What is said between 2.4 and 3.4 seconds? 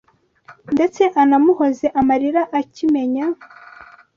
akimenya